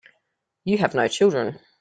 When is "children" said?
1.07-1.59